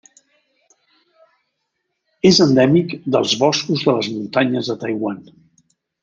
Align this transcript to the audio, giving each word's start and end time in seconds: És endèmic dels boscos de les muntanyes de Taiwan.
És 2.29 2.39
endèmic 2.45 2.95
dels 3.15 3.35
boscos 3.43 3.83
de 3.89 3.95
les 3.99 4.09
muntanyes 4.15 4.71
de 4.73 4.77
Taiwan. 4.85 5.21